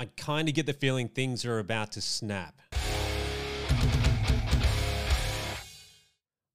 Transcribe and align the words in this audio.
I 0.00 0.06
kind 0.16 0.48
of 0.48 0.54
get 0.54 0.64
the 0.64 0.72
feeling 0.72 1.08
things 1.08 1.44
are 1.44 1.58
about 1.58 1.92
to 1.92 2.00
snap. 2.00 2.58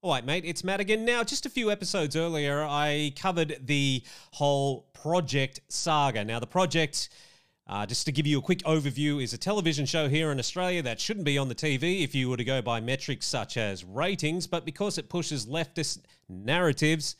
All 0.01 0.13
right, 0.13 0.25
mate, 0.25 0.45
it's 0.47 0.63
Madigan. 0.63 1.05
Now, 1.05 1.23
just 1.23 1.45
a 1.45 1.49
few 1.51 1.69
episodes 1.69 2.15
earlier, 2.15 2.63
I 2.63 3.13
covered 3.15 3.59
the 3.63 4.01
whole 4.31 4.87
Project 4.93 5.59
Saga. 5.67 6.25
Now, 6.25 6.39
the 6.39 6.47
project, 6.47 7.09
uh, 7.67 7.85
just 7.85 8.07
to 8.07 8.11
give 8.11 8.25
you 8.25 8.39
a 8.39 8.41
quick 8.41 8.63
overview, 8.63 9.21
is 9.21 9.31
a 9.35 9.37
television 9.37 9.85
show 9.85 10.09
here 10.09 10.31
in 10.31 10.39
Australia 10.39 10.81
that 10.81 10.99
shouldn't 10.99 11.25
be 11.25 11.37
on 11.37 11.47
the 11.47 11.53
TV 11.53 12.03
if 12.03 12.15
you 12.15 12.31
were 12.31 12.37
to 12.37 12.43
go 12.43 12.63
by 12.63 12.81
metrics 12.81 13.27
such 13.27 13.57
as 13.57 13.83
ratings, 13.83 14.47
but 14.47 14.65
because 14.65 14.97
it 14.97 15.07
pushes 15.07 15.45
leftist 15.45 15.99
narratives, 16.27 17.15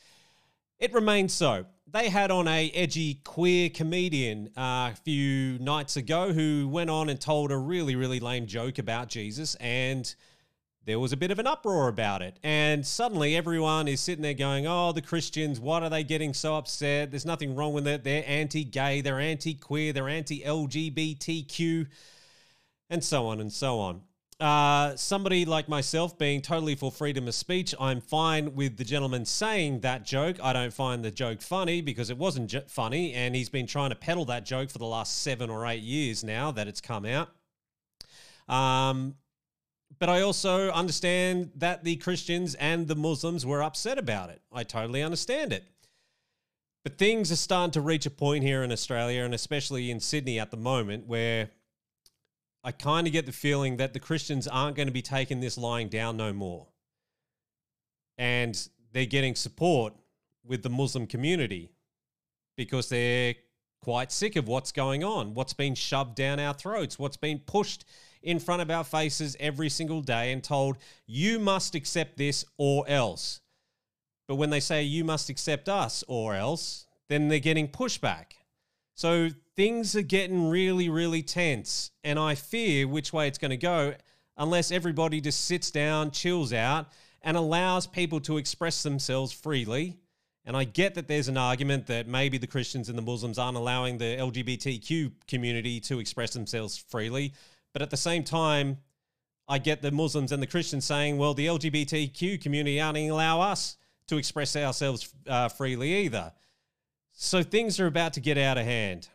it 0.80 0.92
remains 0.92 1.32
so. 1.32 1.66
They 1.88 2.08
had 2.08 2.32
on 2.32 2.48
a 2.48 2.70
edgy 2.70 3.20
queer 3.22 3.70
comedian 3.70 4.48
uh, 4.56 4.90
a 4.92 4.96
few 5.04 5.58
nights 5.60 5.96
ago 5.96 6.32
who 6.32 6.68
went 6.68 6.90
on 6.90 7.08
and 7.08 7.20
told 7.20 7.52
a 7.52 7.56
really, 7.56 7.94
really 7.94 8.18
lame 8.18 8.46
joke 8.46 8.78
about 8.78 9.08
Jesus 9.08 9.54
and 9.56 10.12
there 10.86 11.00
was 11.00 11.12
a 11.12 11.16
bit 11.16 11.32
of 11.32 11.40
an 11.40 11.46
uproar 11.48 11.88
about 11.88 12.22
it. 12.22 12.38
And 12.44 12.86
suddenly 12.86 13.36
everyone 13.36 13.88
is 13.88 14.00
sitting 14.00 14.22
there 14.22 14.34
going, 14.34 14.66
oh, 14.66 14.92
the 14.92 15.02
Christians, 15.02 15.60
what 15.60 15.82
are 15.82 15.90
they 15.90 16.04
getting 16.04 16.32
so 16.32 16.56
upset? 16.56 17.10
There's 17.10 17.26
nothing 17.26 17.56
wrong 17.56 17.72
with 17.72 17.88
it. 17.88 18.04
They're 18.04 18.24
anti 18.26 18.64
gay, 18.64 19.00
they're 19.00 19.20
anti 19.20 19.54
queer, 19.54 19.92
they're 19.92 20.08
anti 20.08 20.42
LGBTQ, 20.42 21.88
and 22.88 23.02
so 23.02 23.26
on 23.26 23.40
and 23.40 23.52
so 23.52 23.80
on. 23.80 24.02
Uh, 24.38 24.94
somebody 24.96 25.46
like 25.46 25.66
myself 25.66 26.18
being 26.18 26.42
totally 26.42 26.74
for 26.74 26.92
freedom 26.92 27.26
of 27.26 27.34
speech, 27.34 27.74
I'm 27.80 28.02
fine 28.02 28.54
with 28.54 28.76
the 28.76 28.84
gentleman 28.84 29.24
saying 29.24 29.80
that 29.80 30.04
joke. 30.04 30.36
I 30.42 30.52
don't 30.52 30.74
find 30.74 31.02
the 31.02 31.10
joke 31.10 31.40
funny 31.40 31.80
because 31.80 32.10
it 32.10 32.18
wasn't 32.18 32.50
j- 32.50 32.64
funny, 32.68 33.14
and 33.14 33.34
he's 33.34 33.48
been 33.48 33.66
trying 33.66 33.90
to 33.90 33.96
peddle 33.96 34.26
that 34.26 34.44
joke 34.44 34.68
for 34.68 34.76
the 34.76 34.84
last 34.86 35.22
seven 35.22 35.48
or 35.48 35.66
eight 35.66 35.82
years 35.82 36.22
now 36.22 36.50
that 36.50 36.68
it's 36.68 36.82
come 36.82 37.06
out. 37.06 37.30
Um, 38.46 39.14
but 39.98 40.10
I 40.10 40.20
also 40.20 40.70
understand 40.70 41.52
that 41.56 41.82
the 41.82 41.96
Christians 41.96 42.54
and 42.56 42.86
the 42.86 42.94
Muslims 42.94 43.46
were 43.46 43.62
upset 43.62 43.96
about 43.96 44.28
it. 44.28 44.42
I 44.52 44.64
totally 44.64 45.02
understand 45.02 45.54
it. 45.54 45.64
But 46.84 46.98
things 46.98 47.32
are 47.32 47.36
starting 47.36 47.72
to 47.72 47.80
reach 47.80 48.06
a 48.06 48.10
point 48.10 48.44
here 48.44 48.62
in 48.62 48.70
Australia 48.70 49.24
and 49.24 49.34
especially 49.34 49.90
in 49.90 49.98
Sydney 49.98 50.38
at 50.38 50.50
the 50.50 50.56
moment 50.56 51.06
where 51.06 51.50
I 52.66 52.72
kind 52.72 53.06
of 53.06 53.12
get 53.12 53.26
the 53.26 53.32
feeling 53.32 53.76
that 53.76 53.92
the 53.92 54.00
Christians 54.00 54.48
aren't 54.48 54.74
going 54.74 54.88
to 54.88 54.92
be 54.92 55.00
taking 55.00 55.38
this 55.38 55.56
lying 55.56 55.88
down 55.88 56.16
no 56.16 56.32
more. 56.32 56.66
And 58.18 58.68
they're 58.92 59.06
getting 59.06 59.36
support 59.36 59.94
with 60.44 60.64
the 60.64 60.68
Muslim 60.68 61.06
community 61.06 61.70
because 62.56 62.88
they're 62.88 63.36
quite 63.84 64.10
sick 64.10 64.34
of 64.34 64.48
what's 64.48 64.72
going 64.72 65.04
on, 65.04 65.32
what's 65.32 65.52
been 65.52 65.76
shoved 65.76 66.16
down 66.16 66.40
our 66.40 66.54
throats, 66.54 66.98
what's 66.98 67.16
been 67.16 67.38
pushed 67.38 67.84
in 68.20 68.40
front 68.40 68.60
of 68.60 68.68
our 68.68 68.82
faces 68.82 69.36
every 69.38 69.68
single 69.68 70.00
day 70.00 70.32
and 70.32 70.42
told, 70.42 70.76
you 71.06 71.38
must 71.38 71.76
accept 71.76 72.16
this 72.16 72.44
or 72.58 72.84
else. 72.88 73.42
But 74.26 74.36
when 74.36 74.50
they 74.50 74.58
say 74.58 74.82
you 74.82 75.04
must 75.04 75.28
accept 75.28 75.68
us 75.68 76.02
or 76.08 76.34
else, 76.34 76.86
then 77.08 77.28
they're 77.28 77.38
getting 77.38 77.68
pushback. 77.68 78.32
So 78.96 79.28
things 79.54 79.94
are 79.94 80.02
getting 80.02 80.48
really, 80.48 80.88
really 80.88 81.22
tense. 81.22 81.90
And 82.02 82.18
I 82.18 82.34
fear 82.34 82.88
which 82.88 83.12
way 83.12 83.28
it's 83.28 83.38
going 83.38 83.50
to 83.50 83.56
go 83.56 83.94
unless 84.38 84.72
everybody 84.72 85.20
just 85.20 85.44
sits 85.44 85.70
down, 85.70 86.10
chills 86.10 86.52
out, 86.52 86.88
and 87.22 87.36
allows 87.36 87.86
people 87.86 88.20
to 88.20 88.38
express 88.38 88.82
themselves 88.82 89.32
freely. 89.32 89.98
And 90.46 90.56
I 90.56 90.64
get 90.64 90.94
that 90.94 91.08
there's 91.08 91.28
an 91.28 91.36
argument 91.36 91.86
that 91.88 92.06
maybe 92.06 92.38
the 92.38 92.46
Christians 92.46 92.88
and 92.88 92.96
the 92.96 93.02
Muslims 93.02 93.38
aren't 93.38 93.56
allowing 93.56 93.98
the 93.98 94.16
LGBTQ 94.16 95.12
community 95.28 95.78
to 95.80 95.98
express 95.98 96.32
themselves 96.32 96.78
freely. 96.78 97.34
But 97.74 97.82
at 97.82 97.90
the 97.90 97.96
same 97.98 98.24
time, 98.24 98.78
I 99.46 99.58
get 99.58 99.82
the 99.82 99.90
Muslims 99.90 100.32
and 100.32 100.42
the 100.42 100.46
Christians 100.46 100.86
saying, 100.86 101.18
well, 101.18 101.34
the 101.34 101.46
LGBTQ 101.46 102.40
community 102.40 102.80
aren't 102.80 102.96
allow 102.96 103.42
us 103.42 103.76
to 104.06 104.16
express 104.16 104.56
ourselves 104.56 105.12
uh, 105.28 105.48
freely 105.48 105.92
either. 106.04 106.32
So 107.18 107.42
things 107.42 107.80
are 107.80 107.86
about 107.86 108.12
to 108.12 108.20
get 108.20 108.36
out 108.36 108.58
of 108.58 108.66
hand. 108.66 109.08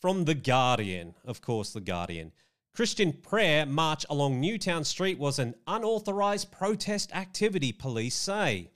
From 0.00 0.24
The 0.24 0.34
Guardian, 0.34 1.14
of 1.26 1.42
course, 1.42 1.74
The 1.74 1.82
Guardian. 1.82 2.32
Christian 2.72 3.12
prayer 3.12 3.66
march 3.66 4.06
along 4.08 4.40
Newtown 4.40 4.82
Street 4.82 5.18
was 5.18 5.38
an 5.38 5.56
unauthorized 5.66 6.50
protest 6.50 7.14
activity, 7.14 7.70
police 7.70 8.14
say. 8.14 8.70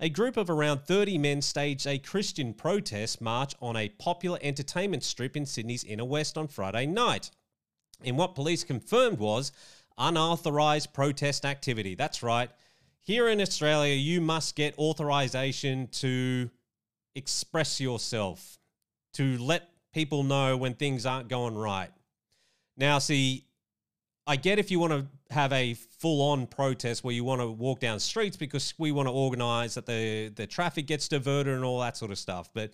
A 0.00 0.08
group 0.08 0.38
of 0.38 0.48
around 0.48 0.86
30 0.86 1.18
men 1.18 1.42
staged 1.42 1.86
a 1.86 1.98
Christian 1.98 2.54
protest 2.54 3.20
march 3.20 3.54
on 3.60 3.76
a 3.76 3.90
popular 3.90 4.38
entertainment 4.40 5.04
strip 5.04 5.36
in 5.36 5.44
Sydney's 5.44 5.84
inner 5.84 6.06
west 6.06 6.38
on 6.38 6.48
Friday 6.48 6.86
night 6.86 7.30
in 8.02 8.16
what 8.16 8.34
police 8.34 8.64
confirmed 8.64 9.18
was 9.18 9.52
unauthorized 9.98 10.94
protest 10.94 11.44
activity. 11.44 11.94
That's 11.94 12.22
right. 12.22 12.48
Here 13.02 13.28
in 13.28 13.42
Australia, 13.42 13.94
you 13.94 14.22
must 14.22 14.56
get 14.56 14.78
authorization 14.78 15.88
to 15.88 16.48
express 17.14 17.80
yourself, 17.80 18.58
to 19.14 19.38
let 19.38 19.68
people 19.92 20.22
know 20.22 20.56
when 20.56 20.74
things 20.74 21.06
aren't 21.06 21.28
going 21.28 21.54
right. 21.54 21.90
Now, 22.76 22.98
see, 22.98 23.46
I 24.26 24.36
get 24.36 24.58
if 24.58 24.70
you 24.70 24.78
want 24.78 24.92
to 24.92 25.06
have 25.34 25.52
a 25.52 25.74
full 25.74 26.22
on 26.30 26.46
protest 26.46 27.04
where 27.04 27.14
you 27.14 27.24
want 27.24 27.40
to 27.40 27.50
walk 27.50 27.80
down 27.80 28.00
streets 28.00 28.36
because 28.36 28.74
we 28.78 28.92
want 28.92 29.06
to 29.06 29.12
organize 29.12 29.74
that 29.74 29.86
the, 29.86 30.28
the 30.28 30.46
traffic 30.46 30.86
gets 30.86 31.08
diverted 31.08 31.54
and 31.54 31.64
all 31.64 31.80
that 31.80 31.96
sort 31.96 32.10
of 32.10 32.18
stuff. 32.18 32.48
But 32.54 32.72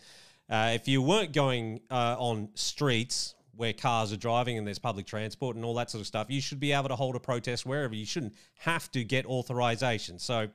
uh, 0.48 0.72
if 0.74 0.88
you 0.88 1.02
weren't 1.02 1.32
going 1.32 1.80
uh, 1.90 2.16
on 2.18 2.48
streets 2.54 3.34
where 3.54 3.72
cars 3.72 4.12
are 4.12 4.16
driving 4.16 4.58
and 4.58 4.66
there's 4.66 4.78
public 4.78 5.06
transport 5.06 5.56
and 5.56 5.64
all 5.64 5.74
that 5.74 5.90
sort 5.90 6.00
of 6.00 6.06
stuff, 6.06 6.30
you 6.30 6.40
should 6.40 6.60
be 6.60 6.72
able 6.72 6.88
to 6.88 6.96
hold 6.96 7.16
a 7.16 7.20
protest 7.20 7.66
wherever. 7.66 7.94
You 7.94 8.06
shouldn't 8.06 8.34
have 8.60 8.90
to 8.92 9.04
get 9.04 9.26
authorization. 9.26 10.18
So 10.18 10.48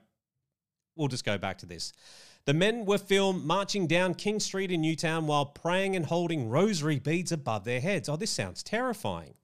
we'll 0.96 1.08
just 1.08 1.24
go 1.24 1.38
back 1.38 1.58
to 1.58 1.66
this. 1.66 1.92
The 2.46 2.54
men 2.54 2.84
were 2.84 2.96
filmed 2.96 3.44
marching 3.44 3.88
down 3.88 4.14
King 4.14 4.38
Street 4.38 4.70
in 4.70 4.80
Newtown 4.80 5.26
while 5.26 5.46
praying 5.46 5.96
and 5.96 6.06
holding 6.06 6.48
rosary 6.48 7.00
beads 7.00 7.32
above 7.32 7.64
their 7.64 7.80
heads. 7.80 8.08
Oh, 8.08 8.14
this 8.14 8.30
sounds 8.30 8.62
terrifying. 8.62 9.34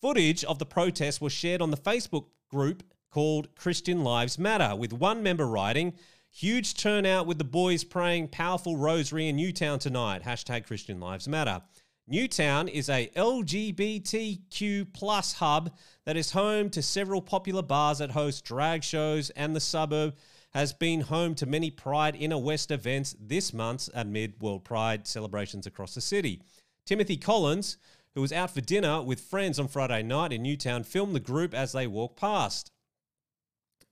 Footage 0.00 0.44
of 0.44 0.60
the 0.60 0.66
protest 0.66 1.20
was 1.20 1.32
shared 1.32 1.60
on 1.60 1.72
the 1.72 1.76
Facebook 1.76 2.26
group 2.48 2.84
called 3.10 3.56
Christian 3.56 4.04
Lives 4.04 4.38
Matter, 4.38 4.76
with 4.76 4.92
one 4.92 5.20
member 5.22 5.46
writing, 5.46 5.94
Huge 6.30 6.74
turnout 6.74 7.26
with 7.26 7.38
the 7.38 7.44
boys 7.44 7.82
praying 7.82 8.28
powerful 8.28 8.76
rosary 8.76 9.26
in 9.26 9.36
Newtown 9.36 9.80
tonight. 9.80 10.22
Hashtag 10.22 10.66
Christian 10.66 11.00
Lives 11.00 11.26
Matter. 11.26 11.62
Newtown 12.06 12.68
is 12.68 12.88
a 12.88 13.10
LGBTQ 13.16 14.92
plus 14.92 15.32
hub 15.32 15.74
that 16.04 16.16
is 16.16 16.30
home 16.30 16.70
to 16.70 16.82
several 16.82 17.20
popular 17.20 17.62
bars 17.62 17.98
that 17.98 18.12
host 18.12 18.44
drag 18.44 18.84
shows, 18.84 19.30
and 19.30 19.56
the 19.56 19.60
suburb 19.60 20.14
has 20.56 20.72
been 20.72 21.02
home 21.02 21.34
to 21.34 21.44
many 21.44 21.70
Pride 21.70 22.16
Inner 22.16 22.38
West 22.38 22.70
events 22.70 23.14
this 23.20 23.52
month 23.52 23.90
amid 23.92 24.40
World 24.40 24.64
Pride 24.64 25.06
celebrations 25.06 25.66
across 25.66 25.94
the 25.94 26.00
city. 26.00 26.40
Timothy 26.86 27.18
Collins, 27.18 27.76
who 28.14 28.22
was 28.22 28.32
out 28.32 28.54
for 28.54 28.62
dinner 28.62 29.02
with 29.02 29.20
friends 29.20 29.58
on 29.58 29.68
Friday 29.68 30.02
night 30.02 30.32
in 30.32 30.42
Newtown, 30.42 30.82
filmed 30.82 31.14
the 31.14 31.20
group 31.20 31.52
as 31.52 31.72
they 31.72 31.86
walked 31.86 32.18
past. 32.18 32.70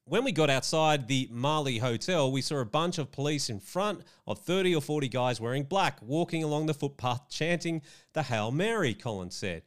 When 0.06 0.24
we 0.24 0.32
got 0.32 0.48
outside 0.48 1.06
the 1.06 1.28
Marly 1.30 1.76
Hotel, 1.76 2.32
we 2.32 2.40
saw 2.40 2.60
a 2.60 2.64
bunch 2.64 2.96
of 2.96 3.12
police 3.12 3.50
in 3.50 3.60
front 3.60 4.00
of 4.26 4.38
30 4.38 4.74
or 4.74 4.80
40 4.80 5.06
guys 5.08 5.42
wearing 5.42 5.64
black, 5.64 5.98
walking 6.00 6.42
along 6.42 6.64
the 6.64 6.72
footpath 6.72 7.28
chanting 7.28 7.82
the 8.14 8.22
Hail 8.22 8.50
Mary, 8.50 8.94
Collins 8.94 9.36
said. 9.36 9.64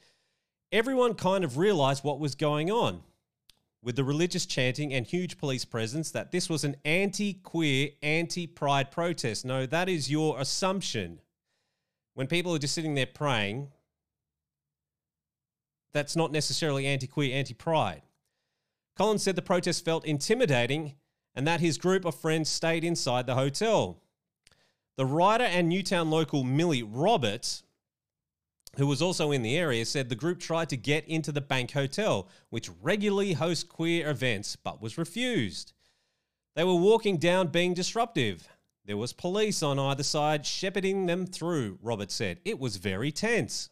Everyone 0.72 1.14
kind 1.14 1.44
of 1.44 1.60
realized 1.60 2.04
what 2.04 2.20
was 2.20 2.34
going 2.34 2.72
on 2.72 3.04
with 3.82 3.96
the 3.96 4.04
religious 4.04 4.46
chanting 4.46 4.94
and 4.94 5.06
huge 5.06 5.38
police 5.38 5.66
presence 5.66 6.12
that 6.12 6.32
this 6.32 6.50
was 6.50 6.64
an 6.64 6.76
anti 6.84 7.34
queer, 7.34 7.90
anti 8.02 8.48
pride 8.48 8.92
protest. 8.92 9.46
No, 9.46 9.66
that 9.66 9.88
is 9.88 10.10
your 10.10 10.40
assumption. 10.40 11.20
When 12.14 12.28
people 12.28 12.54
are 12.56 12.60
just 12.60 12.74
sitting 12.74 12.96
there 12.96 13.06
praying, 13.06 13.72
that's 15.94 16.16
not 16.16 16.32
necessarily 16.32 16.86
anti 16.86 17.08
queer, 17.08 17.36
anti 17.36 17.54
pride. 17.54 18.02
Collins 18.98 19.22
said 19.22 19.36
the 19.36 19.42
protest 19.42 19.86
felt 19.86 20.06
intimidating 20.06 20.96
and 21.36 21.46
that 21.46 21.62
his 21.62 21.78
group 21.78 22.04
of 22.04 22.16
friends 22.16 22.50
stayed 22.50 22.84
inside 22.84 23.28
the 23.28 23.36
hotel. 23.36 24.02
The 24.96 25.06
writer 25.06 25.44
and 25.44 25.70
Newtown 25.70 26.10
local 26.10 26.44
Millie 26.44 26.82
Roberts, 26.82 27.62
who 28.76 28.88
was 28.88 29.02
also 29.02 29.32
in 29.32 29.42
the 29.42 29.58
area, 29.58 29.86
said 29.86 30.10
the 30.10 30.16
group 30.16 30.40
tried 30.40 30.70
to 30.70 30.78
get 30.78 31.08
into 31.08 31.32
the 31.32 31.42
Bank 31.42 31.72
Hotel, 31.72 32.28
which 32.50 32.70
regularly 32.82 33.34
hosts 33.34 33.64
queer 33.64 34.10
events, 34.10 34.56
but 34.56 34.82
was 34.82 34.98
refused. 34.98 35.74
They 36.56 36.64
were 36.64 36.76
walking 36.76 37.18
down 37.18 37.48
being 37.48 37.74
disruptive. 37.74 38.48
There 38.86 38.98
was 38.98 39.14
police 39.14 39.62
on 39.64 39.80
either 39.80 40.04
side 40.04 40.46
shepherding 40.46 41.06
them 41.06 41.26
through, 41.26 41.80
Robert 41.82 42.12
said. 42.12 42.40
It 42.46 42.60
was 42.60 42.78
very 42.78 43.12
tense. 43.12 43.70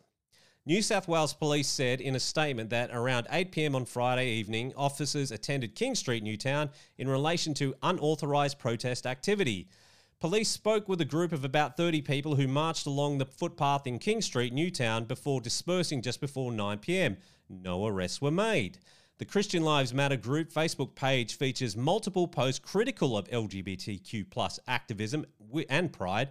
New 0.68 0.82
South 0.82 1.08
Wales 1.08 1.34
Police 1.34 1.68
said 1.68 2.02
in 2.02 2.16
a 2.16 2.20
statement 2.20 2.72
that 2.72 2.90
around 2.92 3.28
8 3.30 3.52
pm 3.52 3.76
on 3.76 3.86
Friday 3.86 4.30
evening, 4.32 4.74
officers 4.76 5.32
attended 5.32 5.76
King 5.76 5.94
Street, 5.94 6.24
Newtown, 6.24 6.72
in 6.98 7.08
relation 7.08 7.54
to 7.56 7.76
unauthorised 7.84 8.58
protest 8.58 9.06
activity. 9.06 9.70
Police 10.26 10.50
spoke 10.50 10.90
with 10.90 11.00
a 11.00 11.06
group 11.06 11.32
of 11.32 11.46
about 11.46 11.78
30 11.78 12.02
people 12.02 12.34
who 12.34 12.48
marched 12.48 12.88
along 12.88 13.20
the 13.20 13.26
footpath 13.28 13.86
in 13.86 14.00
King 14.00 14.24
Street, 14.24 14.52
Newtown, 14.52 15.06
before 15.06 15.40
dispersing 15.40 16.02
just 16.02 16.20
before 16.20 16.52
9 16.52 16.80
pm. 16.80 17.18
No 17.48 17.86
arrests 17.86 18.24
were 18.24 18.32
made. 18.32 18.80
The 19.20 19.26
Christian 19.26 19.62
Lives 19.62 19.94
Matter 19.94 20.18
group 20.18 20.52
Facebook 20.52 20.96
page 20.96 21.38
features 21.38 21.78
multiple 21.78 22.28
posts 22.28 22.58
critical 22.58 23.16
of 23.16 23.30
LGBTQ 23.30 24.28
plus 24.32 24.60
activism 24.68 25.28
and 25.70 25.94
pride, 25.94 26.30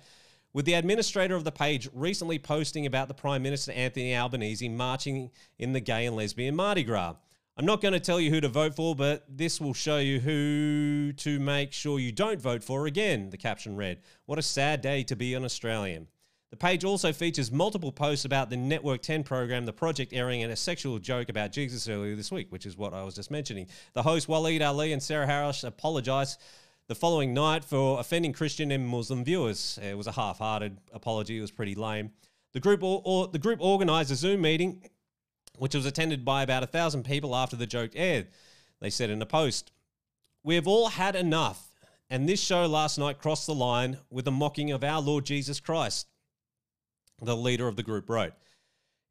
with 0.52 0.64
the 0.64 0.75
administrator 0.75 1.37
of 1.37 1.44
the 1.44 1.52
page 1.52 1.88
recently 1.94 2.41
posting 2.41 2.87
about 2.87 3.06
the 3.06 3.14
Prime 3.14 3.44
Minister 3.44 3.70
Anthony 3.70 4.17
Albanese 4.17 4.69
marching 4.70 5.31
in 5.61 5.73
the 5.73 5.79
gay 5.79 6.06
and 6.06 6.17
lesbian 6.17 6.56
Mardi 6.56 6.82
Gras. 6.82 7.14
I'm 7.56 7.66
not 7.66 7.80
going 7.80 7.94
to 7.94 8.00
tell 8.00 8.18
you 8.18 8.30
who 8.30 8.40
to 8.40 8.48
vote 8.48 8.74
for, 8.74 8.96
but 8.96 9.24
this 9.28 9.60
will 9.60 9.74
show 9.74 9.98
you 9.98 10.18
who 10.18 11.12
to 11.18 11.38
make 11.38 11.72
sure 11.72 12.00
you 12.00 12.10
don't 12.10 12.40
vote 12.40 12.64
for 12.64 12.86
again, 12.86 13.30
the 13.30 13.36
caption 13.36 13.76
read. 13.76 14.00
What 14.26 14.40
a 14.40 14.42
sad 14.42 14.80
day 14.80 15.04
to 15.04 15.14
be 15.14 15.34
an 15.34 15.44
Australian. 15.44 16.08
The 16.50 16.56
page 16.56 16.84
also 16.84 17.12
features 17.12 17.52
multiple 17.52 17.92
posts 17.92 18.24
about 18.24 18.50
the 18.50 18.56
Network 18.56 19.02
10 19.02 19.22
program, 19.22 19.66
the 19.66 19.72
project 19.72 20.12
airing, 20.12 20.42
and 20.42 20.50
a 20.50 20.56
sexual 20.56 20.98
joke 20.98 21.28
about 21.28 21.52
Jesus 21.52 21.88
earlier 21.88 22.16
this 22.16 22.32
week, 22.32 22.50
which 22.50 22.66
is 22.66 22.76
what 22.76 22.92
I 22.92 23.04
was 23.04 23.14
just 23.14 23.30
mentioning. 23.30 23.68
The 23.92 24.02
hosts 24.02 24.28
Waleed 24.28 24.60
Aly 24.60 24.92
and 24.92 25.00
Sarah 25.00 25.26
Harris 25.26 25.62
apologized 25.62 26.40
the 26.88 26.96
following 26.96 27.32
night 27.34 27.64
for 27.64 28.00
offending 28.00 28.32
Christian 28.32 28.72
and 28.72 28.84
Muslim 28.84 29.22
viewers. 29.22 29.78
It 29.80 29.96
was 29.96 30.08
a 30.08 30.12
half-hearted 30.12 30.76
apology. 30.92 31.38
It 31.38 31.40
was 31.40 31.52
pretty 31.52 31.76
lame. 31.76 32.10
The 32.52 32.60
group 32.60 32.82
or, 32.82 33.00
or 33.04 33.28
the 33.28 33.38
group 33.38 33.60
organized 33.60 34.10
a 34.10 34.16
Zoom 34.16 34.40
meeting, 34.40 34.82
which 35.58 35.74
was 35.74 35.86
attended 35.86 36.24
by 36.24 36.42
about 36.42 36.62
a 36.62 36.68
thousand 36.68 37.04
people 37.04 37.34
after 37.34 37.56
the 37.56 37.66
joke 37.66 37.92
aired. 37.94 38.28
They 38.80 38.90
said 38.90 39.10
in 39.10 39.22
a 39.22 39.26
post, 39.26 39.72
"We 40.42 40.54
have 40.56 40.66
all 40.66 40.88
had 40.88 41.16
enough." 41.16 41.70
And 42.10 42.28
this 42.28 42.42
show 42.42 42.66
last 42.66 42.98
night 42.98 43.18
crossed 43.18 43.46
the 43.46 43.54
line 43.54 43.98
with 44.10 44.28
a 44.28 44.30
mocking 44.30 44.70
of 44.70 44.84
our 44.84 45.00
Lord 45.00 45.24
Jesus 45.24 45.58
Christ 45.60 46.06
the 47.20 47.36
leader 47.36 47.68
of 47.68 47.76
the 47.76 47.82
group 47.82 48.08
wrote. 48.08 48.34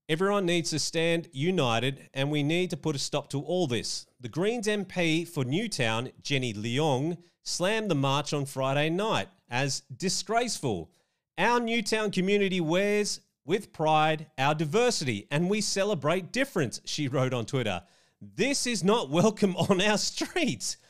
Everyone 0.09 0.45
needs 0.45 0.69
to 0.71 0.79
stand 0.79 1.29
united, 1.31 2.09
and 2.13 2.29
we 2.29 2.43
need 2.43 2.69
to 2.71 2.77
put 2.77 2.95
a 2.95 2.99
stop 2.99 3.29
to 3.29 3.41
all 3.41 3.67
this. 3.67 4.05
The 4.19 4.29
Greens 4.29 4.67
MP 4.67 5.25
for 5.25 5.45
Newtown, 5.45 6.11
Jenny 6.21 6.53
Leong, 6.53 7.17
slammed 7.41 7.89
the 7.89 7.95
march 7.95 8.33
on 8.33 8.45
Friday 8.45 8.89
night 8.89 9.29
as 9.49 9.83
disgraceful. 9.95 10.91
Our 11.37 11.59
Newtown 11.59 12.11
community 12.11 12.59
wears 12.59 13.21
with 13.45 13.73
pride 13.73 14.27
our 14.37 14.55
diversity, 14.55 15.27
and 15.31 15.49
we 15.49 15.61
celebrate 15.61 16.31
difference, 16.31 16.81
she 16.85 17.07
wrote 17.07 17.33
on 17.33 17.45
Twitter. 17.45 17.83
This 18.21 18.65
is 18.65 18.83
not 18.83 19.09
welcome 19.09 19.55
on 19.55 19.81
our 19.81 19.97
streets. 19.97 20.77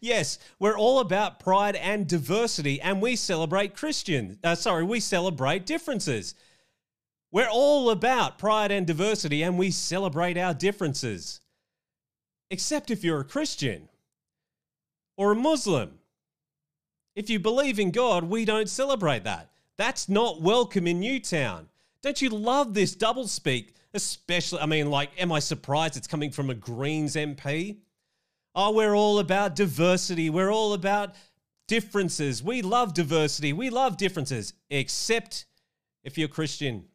Yes, 0.00 0.38
we're 0.58 0.78
all 0.78 0.98
about 0.98 1.40
pride 1.40 1.76
and 1.76 2.06
diversity, 2.06 2.80
and 2.80 3.02
we 3.02 3.16
celebrate 3.16 3.76
Christian. 3.76 4.38
Uh, 4.42 4.54
sorry, 4.54 4.82
we 4.82 4.98
celebrate 4.98 5.66
differences. 5.66 6.34
We're 7.30 7.50
all 7.50 7.90
about 7.90 8.38
pride 8.38 8.72
and 8.72 8.86
diversity, 8.86 9.42
and 9.42 9.58
we 9.58 9.70
celebrate 9.70 10.38
our 10.38 10.54
differences. 10.54 11.40
Except 12.50 12.90
if 12.90 13.04
you're 13.04 13.20
a 13.20 13.24
Christian 13.24 13.90
or 15.18 15.32
a 15.32 15.36
Muslim. 15.36 15.99
If 17.20 17.28
you 17.28 17.38
believe 17.38 17.78
in 17.78 17.90
God, 17.90 18.24
we 18.24 18.46
don't 18.46 18.66
celebrate 18.66 19.24
that. 19.24 19.50
That's 19.76 20.08
not 20.08 20.40
welcome 20.40 20.86
in 20.86 21.00
Newtown. 21.00 21.68
Don't 22.00 22.22
you 22.22 22.30
love 22.30 22.72
this 22.72 22.96
doublespeak? 22.96 23.74
Especially, 23.92 24.58
I 24.58 24.64
mean, 24.64 24.88
like, 24.88 25.10
am 25.20 25.30
I 25.30 25.40
surprised 25.40 25.98
it's 25.98 26.06
coming 26.06 26.30
from 26.30 26.48
a 26.48 26.54
Greens 26.54 27.16
MP? 27.16 27.76
Oh, 28.54 28.72
we're 28.72 28.96
all 28.96 29.18
about 29.18 29.54
diversity. 29.54 30.30
We're 30.30 30.50
all 30.50 30.72
about 30.72 31.14
differences. 31.68 32.42
We 32.42 32.62
love 32.62 32.94
diversity. 32.94 33.52
We 33.52 33.68
love 33.68 33.98
differences, 33.98 34.54
except 34.70 35.44
if 36.02 36.16
you're 36.16 36.26
Christian 36.26 36.86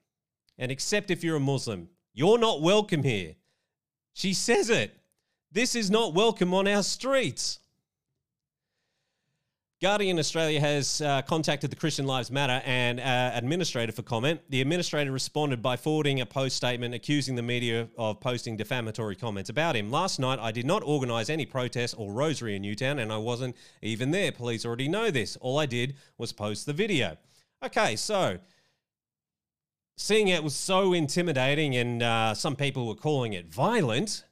and 0.57 0.71
except 0.71 1.11
if 1.11 1.23
you're 1.23 1.37
a 1.37 1.39
Muslim. 1.39 1.87
You're 2.15 2.39
not 2.39 2.63
welcome 2.63 3.03
here. 3.03 3.35
She 4.13 4.33
says 4.33 4.71
it. 4.71 4.97
This 5.51 5.75
is 5.75 5.91
not 5.91 6.15
welcome 6.15 6.51
on 6.55 6.67
our 6.67 6.81
streets. 6.81 7.59
Guardian 9.85 10.17
Australia 10.17 10.59
has 10.59 10.99
uh, 11.01 11.21
contacted 11.21 11.69
the 11.69 11.75
Christian 11.75 12.07
Lives 12.07 12.31
Matter 12.31 12.59
and 12.65 12.99
uh, 12.99 13.29
administrator 13.35 13.91
for 13.91 14.01
comment. 14.01 14.41
The 14.49 14.59
administrator 14.59 15.11
responded 15.11 15.61
by 15.61 15.77
forwarding 15.77 16.21
a 16.21 16.25
post 16.25 16.57
statement 16.57 16.95
accusing 16.95 17.35
the 17.35 17.43
media 17.43 17.87
of 17.95 18.19
posting 18.19 18.57
defamatory 18.57 19.15
comments 19.15 19.51
about 19.51 19.75
him. 19.75 19.91
Last 19.91 20.17
night, 20.17 20.39
I 20.39 20.51
did 20.51 20.65
not 20.65 20.81
organise 20.83 21.29
any 21.29 21.45
protests 21.45 21.93
or 21.93 22.11
rosary 22.11 22.55
in 22.55 22.63
Newtown, 22.63 22.97
and 22.97 23.13
I 23.13 23.17
wasn't 23.17 23.55
even 23.83 24.09
there. 24.09 24.31
Police 24.31 24.65
already 24.65 24.87
know 24.87 25.11
this. 25.11 25.35
All 25.35 25.59
I 25.59 25.67
did 25.67 25.95
was 26.17 26.33
post 26.33 26.65
the 26.65 26.73
video. 26.73 27.17
Okay, 27.63 27.95
so 27.95 28.39
seeing 29.97 30.29
it 30.29 30.43
was 30.43 30.55
so 30.55 30.93
intimidating, 30.93 31.75
and 31.75 32.01
uh, 32.01 32.33
some 32.33 32.55
people 32.55 32.87
were 32.87 32.95
calling 32.95 33.33
it 33.33 33.53
violent. 33.53 34.23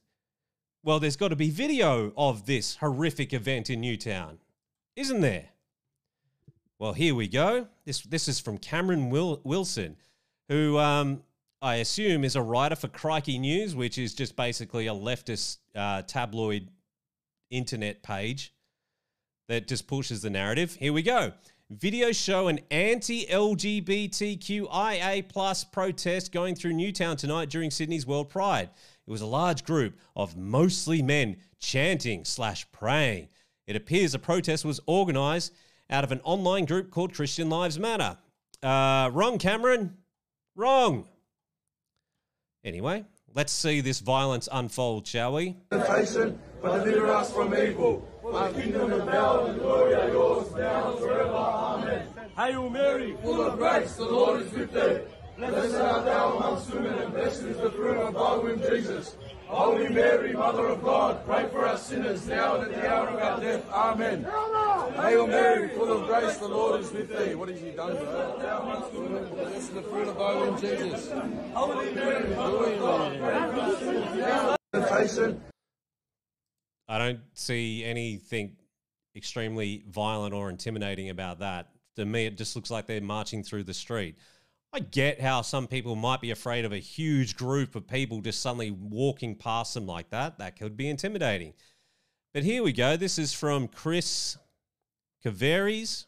Well, 0.82 1.00
there's 1.00 1.16
got 1.16 1.28
to 1.28 1.36
be 1.36 1.52
video 1.52 2.12
of 2.18 2.48
this 2.48 2.78
horrific 2.78 3.34
event 3.34 3.70
in 3.70 3.82
Newtown 3.82 4.40
isn't 4.96 5.22
there? 5.22 5.46
Well, 6.80 6.94
here 6.94 7.16
we 7.16 7.28
go. 7.28 7.68
This 7.86 8.02
this 8.02 8.28
is 8.28 8.40
from 8.40 8.58
Cameron 8.58 9.10
Wil- 9.10 9.42
Wilson, 9.44 9.96
who 10.50 10.78
um, 10.78 11.24
I 11.62 11.76
assume 11.76 12.26
is 12.26 12.36
a 12.36 12.42
writer 12.42 12.76
for 12.76 12.90
Crikey 12.90 13.40
News, 13.40 13.74
which 13.76 13.98
is 13.98 14.14
just 14.14 14.36
basically 14.36 14.88
a 14.88 14.94
leftist 14.94 15.60
uh, 15.76 16.02
tabloid 16.02 16.68
internet 17.50 18.04
page 18.04 18.54
that 19.48 19.68
just 19.68 19.88
pushes 19.88 20.22
the 20.22 20.30
narrative. 20.30 20.76
Here 20.76 20.92
we 20.92 21.04
go. 21.04 21.32
Videos 21.74 22.22
show 22.22 22.50
an 22.50 22.60
anti-LGBTQIA 22.70 25.30
plus 25.30 25.64
protest 25.64 26.32
going 26.32 26.54
through 26.56 26.74
Newtown 26.74 27.18
tonight 27.18 27.50
during 27.50 27.72
Sydney's 27.72 28.06
World 28.06 28.30
Pride. 28.30 28.70
It 29.08 29.12
was 29.12 29.22
a 29.22 29.26
large 29.26 29.64
group 29.64 29.98
of 30.16 30.38
mostly 30.38 31.02
men 31.02 31.38
chanting 31.60 32.26
slash 32.26 32.72
praying 32.72 33.30
it 33.68 33.76
appears 33.76 34.14
a 34.14 34.20
protest 34.20 34.66
was 34.66 34.80
organised 34.88 35.54
out 35.90 36.04
of 36.04 36.12
an 36.12 36.22
online 36.24 36.66
group 36.66 36.92
called 36.92 37.14
Christian 37.14 37.50
Lives 37.50 37.80
Matter. 37.80 38.18
Uh, 38.62 39.10
wrong, 39.14 39.38
Cameron. 39.38 39.98
Wrong. 40.56 41.08
Anyway, 42.64 43.06
let's 43.34 43.52
see 43.52 43.82
this 43.82 44.00
violence 44.00 44.48
unfold, 44.52 45.06
shall 45.08 45.34
we? 45.34 45.58
But 46.62 46.86
deliver 46.86 47.12
us 47.12 47.34
from 47.34 47.54
evil. 47.56 48.08
The 48.24 48.62
kingdom 48.62 48.94
and 48.94 49.10
power 49.10 49.48
and 49.50 49.60
glory 49.60 49.96
are 49.96 50.10
yours 50.10 50.52
now 50.54 50.92
and 50.92 51.00
forever. 51.00 51.34
Amen. 51.34 52.08
Hail 52.38 52.70
Mary, 52.70 53.18
full 53.22 53.42
of 53.42 53.58
grace, 53.58 53.96
the 53.96 54.06
Lord 54.06 54.42
is 54.42 54.52
with 54.54 54.72
thee. 54.72 55.02
Blessed 55.38 55.76
art 55.76 56.06
thou 56.06 56.38
amongst 56.38 56.74
women, 56.74 56.94
and 56.94 57.14
blessed 57.14 57.44
is 57.44 57.58
the 57.58 57.70
fruit 57.72 57.98
of 57.98 58.14
thy 58.14 58.36
womb, 58.38 58.62
Jesus. 58.62 59.18
Holy 59.54 59.88
Mary, 59.88 60.34
Mother 60.34 60.66
of 60.66 60.84
God, 60.84 61.24
pray 61.26 61.48
for 61.52 61.64
us 61.68 61.86
sinners 61.86 62.28
now 62.28 62.56
and 62.56 62.74
at 62.74 62.82
the 62.82 62.90
hour 62.90 63.08
of 63.10 63.20
our 63.20 63.40
death. 63.40 63.70
Amen. 63.72 64.24
Hail 64.96 65.28
Mary, 65.28 65.70
full 65.70 65.92
of 65.92 66.08
grace, 66.08 66.38
the 66.38 66.48
Lord 66.48 66.82
is 66.82 66.92
with 66.92 67.16
thee. 67.16 67.36
What 67.36 67.50
has 67.50 67.60
he 67.62 67.70
done 67.70 67.96
for 67.96 68.06
us? 68.08 68.90
Blessed 69.30 69.76
the 69.76 69.82
fruit 69.84 70.08
of 70.08 70.18
thy 70.18 70.36
womb, 70.36 70.60
Jesus. 70.60 71.12
Holy 71.54 71.94
Mary, 71.94 72.36
Mother 72.36 72.74
of 72.74 72.80
God, 72.80 73.22
I 76.90 76.98
don't 76.98 77.20
see 77.36 77.84
anything 77.84 78.56
extremely 79.16 79.84
violent 79.88 80.34
or 80.34 80.50
intimidating 80.50 81.10
about 81.10 81.40
that. 81.40 81.70
To 81.98 82.06
me, 82.06 82.26
it 82.26 82.40
just 82.40 82.56
looks 82.56 82.72
like 82.72 82.88
they're 82.88 83.02
marching 83.02 83.44
through 83.44 83.66
the 83.66 83.74
street. 83.76 84.16
I 84.76 84.80
get 84.80 85.22
how 85.22 85.44
some 85.44 85.68
people 85.68 85.96
might 85.96 86.20
be 86.20 86.32
afraid 86.32 86.66
of 86.66 86.72
a 86.72 86.80
huge 86.80 87.36
group 87.36 87.76
of 87.76 87.88
people 87.88 88.22
just 88.22 88.42
suddenly 88.42 88.72
walking 88.72 89.36
past 89.36 89.76
them 89.76 89.86
like 89.86 90.10
that. 90.10 90.40
That 90.40 90.58
could 90.58 90.76
be 90.76 90.90
intimidating. 90.90 91.54
But 92.34 92.42
here 92.42 92.64
we 92.64 92.74
go. 92.74 92.98
This 92.98 93.20
is 93.20 93.34
from 93.34 93.68
Chris 93.68 94.36
Caveries, 95.22 96.08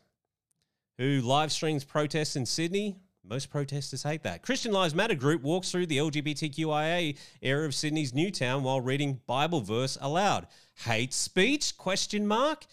who 0.98 1.22
live 1.22 1.51
streams 1.51 1.84
protests 1.84 2.36
in 2.36 2.48
Sydney. 2.48 2.95
Most 3.24 3.51
protesters 3.51 4.01
hate 4.01 4.24
that. 4.24 4.41
Christian 4.41 4.72
Lives 4.72 4.95
Matter 4.95 5.13
group 5.13 5.43
walks 5.43 5.69
through 5.69 5.86
the 5.86 5.98
LGBTQIA 5.98 7.15
area 7.43 7.67
of 7.67 7.75
Sydney's 7.75 8.15
Newtown 8.15 8.63
while 8.63 8.81
reading 8.81 9.22
Bible 9.27 9.62
verse 9.62 9.95
aloud. 10.01 10.48
Hate 10.86 11.13
speech? 11.13 11.77
Question 11.77 12.25
mark. 12.25 12.65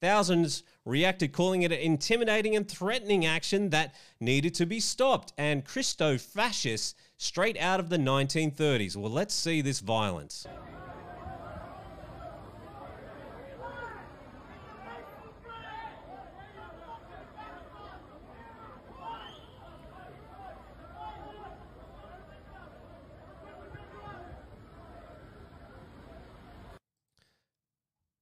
Thousands 0.00 0.64
reacted, 0.86 1.32
calling 1.32 1.62
it 1.62 1.72
an 1.72 1.78
intimidating 1.78 2.56
and 2.56 2.66
threatening 2.66 3.26
action 3.26 3.68
that 3.70 3.94
needed 4.20 4.54
to 4.54 4.64
be 4.64 4.80
stopped, 4.80 5.32
and 5.36 5.64
Christo 5.64 6.16
fascists 6.16 6.94
straight 7.18 7.58
out 7.58 7.80
of 7.80 7.90
the 7.90 7.98
1930s. 7.98 8.96
Well, 8.96 9.10
let's 9.10 9.34
see 9.34 9.60
this 9.60 9.80
violence. 9.80 10.46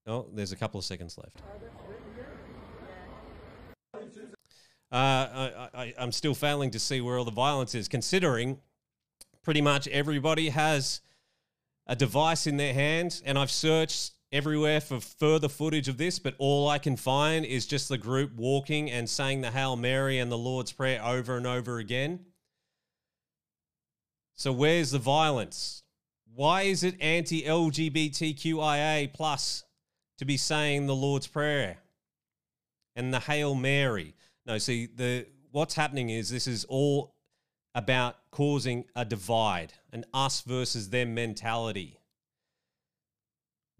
Oh, 0.06 0.26
there's 0.34 0.52
a 0.52 0.56
couple 0.56 0.78
of 0.78 0.84
seconds 0.84 1.16
left. 1.16 1.40
Uh, 4.94 5.68
I, 5.74 5.74
I, 5.74 5.94
I'm 5.98 6.12
still 6.12 6.36
failing 6.36 6.70
to 6.70 6.78
see 6.78 7.00
where 7.00 7.18
all 7.18 7.24
the 7.24 7.32
violence 7.32 7.74
is, 7.74 7.88
considering 7.88 8.60
pretty 9.42 9.60
much 9.60 9.88
everybody 9.88 10.50
has 10.50 11.00
a 11.88 11.96
device 11.96 12.46
in 12.46 12.58
their 12.58 12.72
hand, 12.72 13.20
and 13.24 13.36
I've 13.36 13.50
searched 13.50 14.12
everywhere 14.30 14.80
for 14.80 15.00
further 15.00 15.48
footage 15.48 15.88
of 15.88 15.98
this, 15.98 16.20
but 16.20 16.36
all 16.38 16.68
I 16.68 16.78
can 16.78 16.96
find 16.96 17.44
is 17.44 17.66
just 17.66 17.88
the 17.88 17.98
group 17.98 18.36
walking 18.36 18.88
and 18.88 19.10
saying 19.10 19.40
the 19.40 19.50
Hail 19.50 19.74
Mary 19.74 20.20
and 20.20 20.30
the 20.30 20.38
Lord's 20.38 20.70
Prayer 20.70 21.04
over 21.04 21.36
and 21.36 21.46
over 21.46 21.78
again. 21.78 22.20
So 24.36 24.52
where's 24.52 24.92
the 24.92 25.00
violence? 25.00 25.82
Why 26.32 26.62
is 26.62 26.84
it 26.84 26.94
anti-LGBTQIA 27.00 29.12
plus 29.12 29.64
to 30.18 30.24
be 30.24 30.36
saying 30.36 30.86
the 30.86 30.94
Lord's 30.94 31.26
Prayer 31.26 31.78
and 32.94 33.12
the 33.12 33.18
Hail 33.18 33.56
Mary? 33.56 34.14
No, 34.46 34.58
see 34.58 34.86
the 34.86 35.26
what's 35.50 35.74
happening 35.74 36.10
is 36.10 36.30
this 36.30 36.46
is 36.46 36.64
all 36.64 37.14
about 37.74 38.16
causing 38.30 38.84
a 38.94 39.04
divide, 39.04 39.72
an 39.92 40.04
us 40.12 40.42
versus 40.42 40.90
them 40.90 41.14
mentality. 41.14 41.98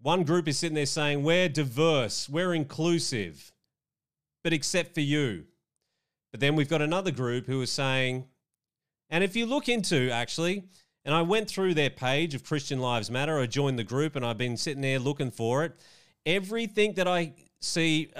One 0.01 0.23
group 0.23 0.47
is 0.47 0.59
sitting 0.59 0.75
there 0.75 0.85
saying, 0.85 1.23
We're 1.23 1.49
diverse, 1.49 2.29
we're 2.29 2.53
inclusive, 2.53 3.51
but 4.43 4.53
except 4.53 4.93
for 4.93 5.01
you. 5.01 5.45
But 6.31 6.41
then 6.41 6.55
we've 6.55 6.69
got 6.69 6.81
another 6.81 7.11
group 7.11 7.47
who 7.47 7.61
is 7.61 7.71
saying, 7.71 8.25
and 9.09 9.23
if 9.23 9.35
you 9.35 9.45
look 9.45 9.69
into 9.69 10.11
actually, 10.11 10.63
and 11.05 11.13
I 11.13 11.21
went 11.21 11.47
through 11.47 11.75
their 11.75 11.89
page 11.89 12.35
of 12.35 12.43
Christian 12.43 12.79
Lives 12.79 13.11
Matter, 13.11 13.39
I 13.39 13.45
joined 13.45 13.79
the 13.79 13.83
group 13.83 14.15
and 14.15 14.25
I've 14.25 14.37
been 14.37 14.57
sitting 14.57 14.81
there 14.81 14.99
looking 14.99 15.31
for 15.31 15.63
it. 15.63 15.73
Everything 16.25 16.93
that 16.93 17.07
I 17.07 17.33
see 17.61 18.11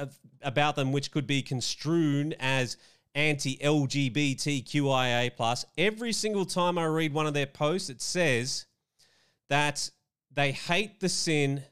about 0.42 0.75
them, 0.75 0.92
which 0.92 1.12
could 1.12 1.27
be 1.27 1.42
construed 1.42 2.36
as 2.39 2.77
anti 3.13 3.58
LGBTQIA, 3.58 5.36
plus, 5.36 5.65
every 5.77 6.12
single 6.12 6.46
time 6.46 6.77
I 6.77 6.86
read 6.86 7.13
one 7.13 7.27
of 7.27 7.34
their 7.34 7.46
posts, 7.46 7.89
it 7.89 8.01
says 8.01 8.65
that 9.50 9.89
they 10.34 10.51
hate 10.51 11.00
the 11.00 11.10
sin 11.10 11.63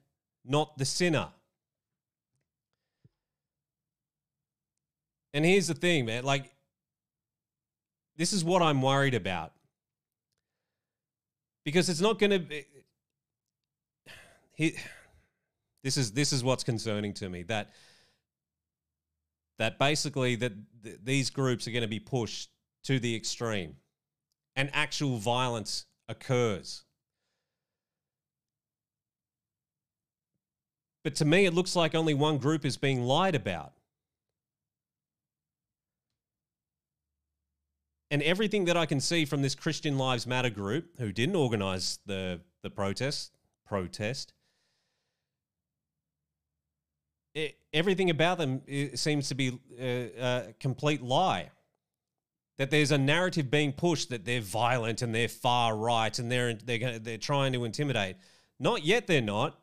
not 0.46 0.78
the 0.78 0.86
sinner. 0.86 1.30
And 5.34 5.46
here's 5.46 5.68
the 5.68 5.74
thing, 5.74 6.06
man. 6.06 6.24
Like, 6.24 6.52
this 8.18 8.34
is 8.34 8.44
what 8.44 8.62
I'm 8.62 8.82
worried 8.82 9.16
about. 9.16 9.54
Because 11.64 11.90
it's 11.90 12.02
not 12.02 12.20
going 12.20 12.32
to 12.32 12.40
be. 12.40 12.66
He, 14.56 14.76
this 15.84 15.98
is 15.98 16.12
this 16.12 16.34
is 16.34 16.44
what's 16.44 16.64
concerning 16.64 17.14
to 17.14 17.30
me 17.30 17.44
that 17.44 17.72
that 19.60 19.78
basically 19.78 20.36
that 20.36 20.54
th- 20.84 20.98
these 21.04 21.30
groups 21.30 21.68
are 21.68 21.72
going 21.72 21.82
to 21.82 21.88
be 21.88 22.00
pushed 22.00 22.50
to 22.84 23.00
the 23.00 23.16
extreme 23.16 23.76
and 24.56 24.70
actual 24.74 25.18
violence 25.18 25.86
occurs 26.08 26.84
But 31.04 31.16
to 31.16 31.26
me, 31.26 31.46
it 31.46 31.54
looks 31.54 31.76
like 31.76 31.94
only 31.94 32.14
one 32.14 32.38
group 32.38 32.66
is 32.66 32.78
being 32.78 33.04
lied 33.04 33.36
about. 33.36 33.74
And 38.10 38.22
everything 38.24 38.66
that 38.66 38.78
I 38.78 38.86
can 38.86 39.00
see 39.00 39.26
from 39.26 39.42
this 39.42 39.56
Christian 39.56 39.98
Lives 39.98 40.26
Matter 40.26 40.50
group, 40.50 40.98
who 41.00 41.12
didn't 41.12 41.36
organize 41.36 42.00
the, 42.06 42.42
the 42.62 42.70
protest, 42.70 43.32
protest, 43.66 44.34
it, 47.34 47.58
everything 47.74 48.10
about 48.10 48.38
them 48.38 48.62
seems 48.96 49.30
to 49.30 49.36
be 49.36 49.60
a, 49.80 50.12
a 50.20 50.54
complete 50.60 51.02
lie. 51.02 51.50
That 52.58 52.70
there's 52.70 52.92
a 52.92 52.98
narrative 52.98 53.50
being 53.50 53.72
pushed 53.72 54.10
that 54.10 54.26
they're 54.26 54.40
violent 54.40 55.02
and 55.02 55.14
they're 55.14 55.28
far 55.28 55.76
right 55.76 56.18
and 56.20 56.32
they're 56.32 56.54
they're 56.54 57.00
they're 57.00 57.18
trying 57.18 57.54
to 57.54 57.66
intimidate. 57.66 58.16
Not 58.60 58.86
yet, 58.86 59.08
they're 59.08 59.22
not. 59.22 59.60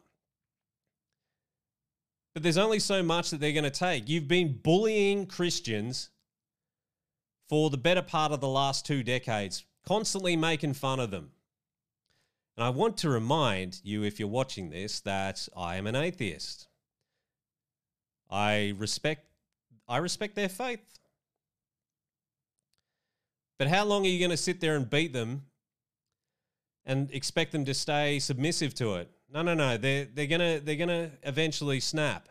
But 2.35 2.43
there's 2.43 2.59
only 2.59 2.81
so 2.81 3.03
much 3.03 3.31
that 3.31 3.41
they're 3.41 3.53
going 3.53 3.65
to 3.65 3.71
take. 3.71 4.09
You've 4.09 4.29
been 4.29 4.59
bullying 4.63 5.27
Christians 5.27 6.11
for 7.49 7.71
the 7.71 7.77
better 7.77 8.03
part 8.03 8.31
of 8.31 8.41
the 8.41 8.49
last 8.49 8.87
two 8.87 9.03
decades, 9.03 9.65
constantly 9.87 10.37
making 10.37 10.75
fun 10.75 11.01
of 11.01 11.11
them. 11.11 11.31
And 12.57 12.65
I 12.65 12.71
want 12.71 12.97
to 12.99 13.09
remind 13.09 13.81
you, 13.83 14.05
if 14.05 14.21
you're 14.21 14.29
watching 14.29 14.71
this, 14.71 15.01
that 15.01 15.49
I 15.57 15.77
am 15.77 15.87
an 15.87 15.97
atheist. 15.97 16.69
I 18.31 18.75
respect 18.79 19.27
I 19.89 19.99
respect 19.99 20.37
their 20.37 20.49
faith. 20.49 20.81
But 23.59 23.69
how 23.69 23.85
long 23.85 24.07
are 24.07 24.09
you 24.09 24.19
going 24.19 24.31
to 24.31 24.37
sit 24.37 24.61
there 24.61 24.77
and 24.77 24.89
beat 24.89 25.13
them 25.13 25.43
and 26.87 27.11
expect 27.13 27.53
them 27.53 27.65
to 27.67 27.75
stay 27.75 28.19
submissive 28.19 28.73
to 28.77 28.95
it? 28.95 29.11
No, 29.33 29.43
no, 29.43 29.55
no. 29.55 29.77
They're 29.77 30.07
they're 30.07 30.27
gonna 30.27 30.61
they're 30.61 30.77
gonna 30.77 31.11
eventually 31.23 31.81
snap. 31.81 32.29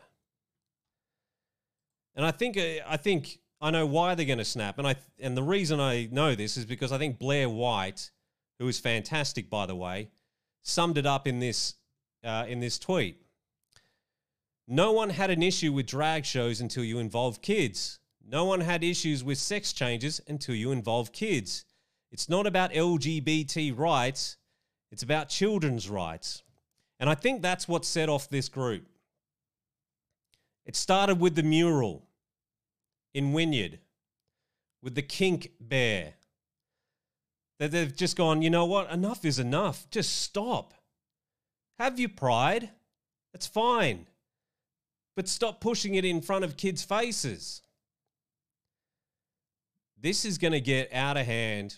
And 2.14 2.26
I 2.26 2.30
think 2.30 2.58
uh, 2.58 2.82
I 2.86 2.96
think 2.96 3.38
I 3.60 3.70
know 3.70 3.86
why 3.86 4.14
they're 4.14 4.36
to 4.36 4.44
snap. 4.44 4.78
And 4.78 4.86
I 4.86 4.96
and 5.18 5.36
the 5.36 5.42
reason 5.42 5.80
I 5.80 6.08
know 6.10 6.34
this 6.34 6.56
is 6.56 6.66
because 6.66 6.92
I 6.92 6.98
think 6.98 7.18
Blair 7.18 7.48
White, 7.48 8.10
who 8.58 8.68
is 8.68 8.78
fantastic 8.78 9.48
by 9.48 9.66
the 9.66 9.76
way, 9.76 10.10
summed 10.62 10.98
it 10.98 11.06
up 11.06 11.26
in 11.26 11.38
this 11.38 11.74
uh, 12.24 12.44
in 12.48 12.60
this 12.60 12.78
tweet. 12.78 13.22
No 14.72 14.92
one 14.92 15.10
had 15.10 15.30
an 15.30 15.42
issue 15.42 15.72
with 15.72 15.86
drag 15.86 16.24
shows 16.24 16.60
until 16.60 16.84
you 16.84 17.00
involve 17.00 17.42
kids. 17.42 17.98
No 18.24 18.44
one 18.44 18.60
had 18.60 18.84
issues 18.84 19.24
with 19.24 19.36
sex 19.36 19.72
changes 19.72 20.20
until 20.28 20.54
you 20.54 20.70
involve 20.70 21.10
kids. 21.10 21.64
It's 22.12 22.28
not 22.28 22.46
about 22.46 22.72
LGBT 22.72 23.76
rights, 23.76 24.36
it's 24.92 25.02
about 25.02 25.28
children's 25.28 25.90
rights. 25.90 26.44
And 27.00 27.10
I 27.10 27.16
think 27.16 27.42
that's 27.42 27.66
what 27.66 27.84
set 27.84 28.08
off 28.08 28.30
this 28.30 28.48
group. 28.48 28.86
It 30.64 30.76
started 30.76 31.18
with 31.18 31.34
the 31.34 31.42
mural 31.42 32.06
in 33.12 33.32
Wynyard 33.32 33.80
with 34.82 34.94
the 34.94 35.02
kink 35.02 35.50
bear. 35.60 36.14
That 37.58 37.72
they've 37.72 37.94
just 37.94 38.16
gone, 38.16 38.40
you 38.40 38.50
know 38.50 38.66
what? 38.66 38.88
Enough 38.88 39.24
is 39.24 39.40
enough. 39.40 39.90
Just 39.90 40.22
stop. 40.22 40.74
Have 41.80 41.98
your 41.98 42.08
pride. 42.10 42.70
That's 43.32 43.48
fine. 43.48 44.06
But 45.20 45.28
stop 45.28 45.60
pushing 45.60 45.96
it 45.96 46.06
in 46.06 46.22
front 46.22 46.46
of 46.46 46.56
kids' 46.56 46.82
faces. 46.82 47.60
This 50.00 50.24
is 50.24 50.38
going 50.38 50.54
to 50.54 50.62
get 50.62 50.94
out 50.94 51.18
of 51.18 51.26
hand 51.26 51.76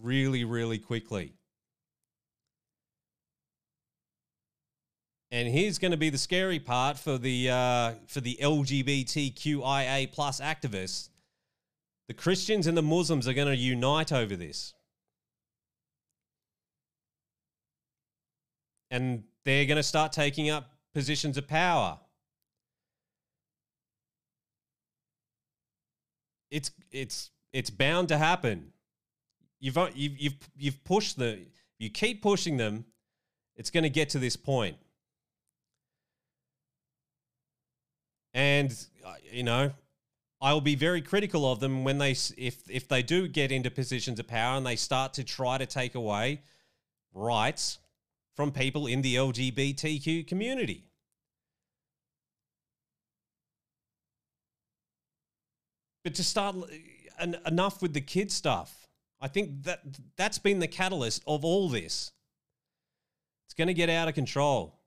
really, 0.00 0.44
really 0.44 0.78
quickly. 0.78 1.32
And 5.32 5.48
here's 5.48 5.78
going 5.78 5.90
to 5.90 5.96
be 5.96 6.10
the 6.10 6.16
scary 6.16 6.60
part 6.60 6.96
for 6.96 7.18
the 7.18 7.50
uh, 7.50 7.92
for 8.06 8.20
the 8.20 8.38
LGBTQIA 8.40 10.12
plus 10.12 10.40
activists. 10.40 11.08
The 12.06 12.14
Christians 12.14 12.68
and 12.68 12.78
the 12.78 12.82
Muslims 12.82 13.26
are 13.26 13.34
going 13.34 13.48
to 13.48 13.56
unite 13.56 14.12
over 14.12 14.36
this, 14.36 14.74
and 18.92 19.24
they're 19.44 19.66
going 19.66 19.74
to 19.74 19.82
start 19.82 20.12
taking 20.12 20.50
up 20.50 20.70
positions 20.94 21.36
of 21.36 21.48
power. 21.48 21.98
It's 26.50 26.70
it's 26.90 27.30
it's 27.52 27.70
bound 27.70 28.08
to 28.08 28.18
happen. 28.18 28.72
You've 29.60 29.78
you've 29.94 30.18
you've, 30.18 30.50
you've 30.56 30.84
pushed 30.84 31.18
the 31.18 31.40
you 31.78 31.90
keep 31.90 32.22
pushing 32.22 32.56
them. 32.56 32.84
It's 33.56 33.70
going 33.70 33.84
to 33.84 33.90
get 33.90 34.10
to 34.10 34.18
this 34.18 34.36
point. 34.36 34.76
and 38.36 38.86
uh, 39.04 39.14
you 39.32 39.42
know 39.42 39.72
I 40.42 40.52
will 40.52 40.60
be 40.60 40.74
very 40.74 41.00
critical 41.00 41.50
of 41.50 41.58
them 41.58 41.82
when 41.82 41.98
they 41.98 42.10
if 42.36 42.70
if 42.70 42.86
they 42.86 43.02
do 43.02 43.26
get 43.26 43.50
into 43.50 43.70
positions 43.70 44.20
of 44.20 44.28
power 44.28 44.58
and 44.58 44.66
they 44.66 44.76
start 44.76 45.14
to 45.14 45.24
try 45.24 45.58
to 45.58 45.66
take 45.66 45.94
away 45.94 46.42
rights 47.14 47.78
from 48.36 48.52
people 48.52 48.86
in 48.86 49.00
the 49.00 49.16
LGBTQ 49.16 50.28
community. 50.28 50.84
But 56.06 56.14
to 56.14 56.22
start 56.22 56.54
en- 57.18 57.36
enough 57.44 57.82
with 57.82 57.92
the 57.92 58.00
kid 58.00 58.30
stuff. 58.30 58.86
I 59.20 59.26
think 59.26 59.64
that 59.64 59.80
that's 60.16 60.38
been 60.38 60.60
the 60.60 60.68
catalyst 60.68 61.24
of 61.26 61.44
all 61.44 61.68
this. 61.68 62.12
It's 63.48 63.54
going 63.54 63.66
to 63.66 63.74
get 63.74 63.90
out 63.90 64.06
of 64.06 64.14
control. 64.14 64.78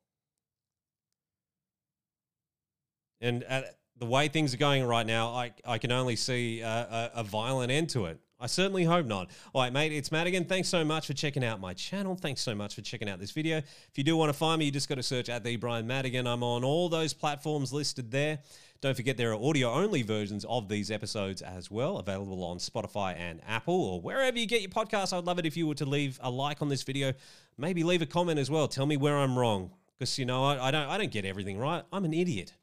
And 3.20 3.44
at 3.44 3.80
the 3.98 4.06
way 4.06 4.30
things 4.30 4.54
are 4.54 4.58
going 4.58 4.86
right 4.86 5.06
now, 5.06 5.34
I, 5.34 5.52
I 5.66 5.78
can 5.78 5.92
only 5.92 6.16
see 6.16 6.62
a, 6.62 6.70
a, 6.70 7.12
a 7.16 7.24
violent 7.26 7.70
end 7.70 7.90
to 7.90 8.06
it. 8.06 8.18
I 8.42 8.48
certainly 8.48 8.86
hope 8.86 9.06
not. 9.06 9.30
All 9.54 9.62
right, 9.62 9.74
mate, 9.74 9.92
it's 9.92 10.14
Madigan. 10.14 10.46
Thanks 10.46 10.70
so 10.70 10.86
much 10.86 11.08
for 11.08 11.14
checking 11.14 11.44
out 11.44 11.60
my 11.60 11.74
channel. 11.74 12.16
Thanks 12.16 12.40
so 12.40 12.56
much 12.56 12.74
for 12.74 12.82
checking 12.82 13.10
out 13.10 13.20
this 13.20 13.32
video. 13.32 13.58
If 13.58 13.92
you 13.96 14.04
do 14.06 14.16
want 14.16 14.30
to 14.30 14.38
find 14.38 14.60
me, 14.60 14.66
you 14.66 14.72
just 14.72 14.88
got 14.88 14.96
to 14.96 15.04
search 15.04 15.28
at 15.28 15.44
the 15.44 15.58
Bryan 15.58 15.86
Madigan. 15.86 16.26
I'm 16.26 16.42
on 16.42 16.64
all 16.64 16.88
those 16.88 17.14
platforms 17.14 17.74
listed 17.74 18.12
there. 18.12 18.40
Don't 18.80 18.96
forget 18.96 19.18
there 19.18 19.34
are 19.34 19.44
audio 19.44 19.70
only 19.74 20.04
versions 20.04 20.46
of 20.46 20.70
these 20.70 20.90
episodes 20.90 21.42
as 21.42 21.70
well, 21.70 21.98
available 21.98 22.42
on 22.46 22.60
Spotify 22.60 23.14
and 23.18 23.42
Apple 23.46 23.74
or 23.74 24.00
wherever 24.00 24.40
you 24.40 24.46
get 24.46 24.62
your 24.62 24.72
podcasts. 24.72 25.12
I'd 25.12 25.26
love 25.26 25.38
it 25.38 25.46
if 25.46 25.58
you 25.58 25.68
were 25.68 25.76
to 25.76 25.86
leave 25.86 26.18
a 26.24 26.32
like 26.32 26.62
on 26.62 26.70
this 26.70 26.84
video. 26.84 27.12
Maybe 27.58 27.84
leave 27.84 28.02
a 28.02 28.06
comment 28.06 28.40
as 28.40 28.50
well. 28.50 28.70
Tell 28.70 28.86
me 28.86 28.96
where 28.96 29.18
I'm 29.18 29.38
wrong. 29.38 29.72
Because 29.98 30.18
you 30.18 30.24
know, 30.24 30.46
I, 30.46 30.70
I 30.70 30.72
don't 30.72 30.88
I 30.88 30.98
don't 30.98 31.12
get 31.12 31.26
everything 31.26 31.58
right. 31.58 31.84
I'm 31.92 32.06
an 32.06 32.14
idiot. 32.14 32.54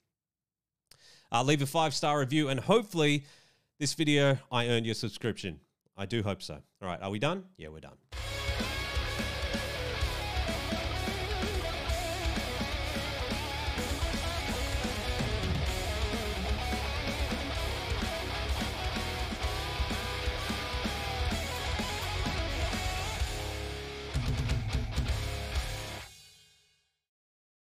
Uh, 1.30 1.42
leave 1.42 1.60
a 1.60 1.66
five 1.66 1.92
star 1.92 2.18
review, 2.18 2.48
and 2.48 2.60
hopefully, 2.60 3.26
this 3.78 3.92
video 3.92 4.38
I 4.50 4.68
earned 4.68 4.86
your 4.86 4.94
subscription. 4.94 5.60
I 5.96 6.06
do 6.06 6.22
hope 6.22 6.42
so. 6.42 6.54
All 6.82 6.88
right, 6.88 7.00
are 7.00 7.10
we 7.10 7.18
done? 7.18 7.44
Yeah, 7.56 7.68
we're 7.68 7.80
done. 7.80 7.96